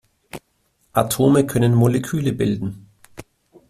Atome 0.93 1.45
können 1.45 1.75
Moleküle 1.75 2.33
bilden. 2.33 2.87